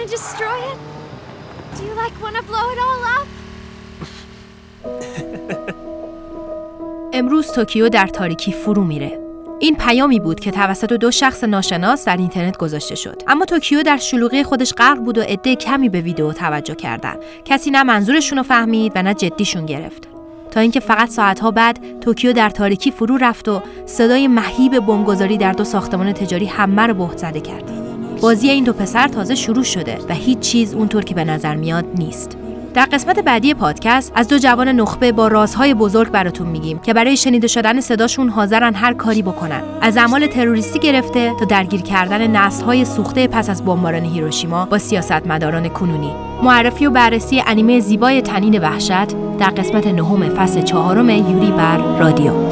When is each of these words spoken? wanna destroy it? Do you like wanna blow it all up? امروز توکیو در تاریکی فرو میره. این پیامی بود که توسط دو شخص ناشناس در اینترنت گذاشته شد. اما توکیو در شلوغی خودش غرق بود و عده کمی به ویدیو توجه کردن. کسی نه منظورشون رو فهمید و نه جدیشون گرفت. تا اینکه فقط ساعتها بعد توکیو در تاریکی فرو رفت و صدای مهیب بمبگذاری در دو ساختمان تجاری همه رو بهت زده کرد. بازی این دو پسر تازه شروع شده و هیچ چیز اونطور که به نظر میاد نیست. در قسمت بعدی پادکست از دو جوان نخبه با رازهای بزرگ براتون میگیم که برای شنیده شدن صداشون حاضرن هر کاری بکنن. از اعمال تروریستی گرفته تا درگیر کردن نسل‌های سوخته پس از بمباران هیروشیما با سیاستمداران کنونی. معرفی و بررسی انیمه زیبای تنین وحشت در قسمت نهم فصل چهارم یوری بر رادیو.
wanna 0.00 0.10
destroy 0.10 0.58
it? 0.72 0.78
Do 1.76 1.84
you 1.84 1.94
like 1.94 2.14
wanna 2.22 2.42
blow 2.42 2.66
it 2.74 2.78
all 2.86 3.02
up? 3.16 3.26
امروز 7.18 7.52
توکیو 7.52 7.88
در 7.88 8.06
تاریکی 8.06 8.52
فرو 8.52 8.84
میره. 8.84 9.18
این 9.58 9.76
پیامی 9.76 10.20
بود 10.20 10.40
که 10.40 10.50
توسط 10.50 10.92
دو 10.92 11.10
شخص 11.10 11.44
ناشناس 11.44 12.04
در 12.04 12.16
اینترنت 12.16 12.56
گذاشته 12.56 12.94
شد. 12.94 13.22
اما 13.28 13.44
توکیو 13.44 13.82
در 13.82 13.96
شلوغی 13.96 14.42
خودش 14.42 14.74
غرق 14.74 14.98
بود 14.98 15.18
و 15.18 15.22
عده 15.22 15.56
کمی 15.56 15.88
به 15.88 16.00
ویدیو 16.00 16.32
توجه 16.32 16.74
کردن. 16.74 17.16
کسی 17.44 17.70
نه 17.70 17.82
منظورشون 17.82 18.38
رو 18.38 18.44
فهمید 18.44 18.92
و 18.94 19.02
نه 19.02 19.14
جدیشون 19.14 19.66
گرفت. 19.66 20.08
تا 20.50 20.60
اینکه 20.60 20.80
فقط 20.80 21.08
ساعتها 21.08 21.50
بعد 21.50 22.00
توکیو 22.00 22.32
در 22.32 22.50
تاریکی 22.50 22.90
فرو 22.90 23.16
رفت 23.16 23.48
و 23.48 23.62
صدای 23.86 24.28
مهیب 24.28 24.78
بمبگذاری 24.78 25.36
در 25.36 25.52
دو 25.52 25.64
ساختمان 25.64 26.12
تجاری 26.12 26.46
همه 26.46 26.82
رو 26.82 26.94
بهت 26.94 27.18
زده 27.18 27.40
کرد. 27.40 27.79
بازی 28.20 28.50
این 28.50 28.64
دو 28.64 28.72
پسر 28.72 29.08
تازه 29.08 29.34
شروع 29.34 29.64
شده 29.64 29.98
و 30.08 30.14
هیچ 30.14 30.38
چیز 30.38 30.74
اونطور 30.74 31.04
که 31.04 31.14
به 31.14 31.24
نظر 31.24 31.54
میاد 31.54 31.84
نیست. 31.98 32.36
در 32.74 32.84
قسمت 32.84 33.18
بعدی 33.18 33.54
پادکست 33.54 34.12
از 34.14 34.28
دو 34.28 34.38
جوان 34.38 34.68
نخبه 34.68 35.12
با 35.12 35.28
رازهای 35.28 35.74
بزرگ 35.74 36.10
براتون 36.10 36.46
میگیم 36.46 36.78
که 36.78 36.94
برای 36.94 37.16
شنیده 37.16 37.46
شدن 37.46 37.80
صداشون 37.80 38.28
حاضرن 38.28 38.74
هر 38.74 38.94
کاری 38.94 39.22
بکنن. 39.22 39.62
از 39.80 39.96
اعمال 39.96 40.26
تروریستی 40.26 40.78
گرفته 40.78 41.32
تا 41.38 41.44
درگیر 41.44 41.82
کردن 41.82 42.36
نسل‌های 42.36 42.84
سوخته 42.84 43.26
پس 43.26 43.50
از 43.50 43.64
بمباران 43.64 44.04
هیروشیما 44.04 44.66
با 44.66 44.78
سیاستمداران 44.78 45.68
کنونی. 45.68 46.12
معرفی 46.42 46.86
و 46.86 46.90
بررسی 46.90 47.42
انیمه 47.46 47.80
زیبای 47.80 48.22
تنین 48.22 48.58
وحشت 48.58 49.38
در 49.38 49.50
قسمت 49.50 49.86
نهم 49.86 50.28
فصل 50.28 50.62
چهارم 50.62 51.10
یوری 51.10 51.50
بر 51.50 51.98
رادیو. 51.98 52.50